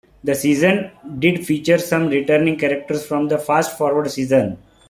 The 0.23 0.33
season 0.33 0.89
did 1.19 1.45
feature 1.45 1.77
some 1.77 2.07
returning 2.07 2.57
characters 2.57 3.05
from 3.05 3.27
the 3.27 3.37
"Fast 3.37 3.77
Forward" 3.77 4.09
season. 4.09 4.57